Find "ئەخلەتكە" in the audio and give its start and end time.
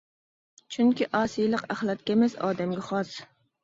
1.69-2.19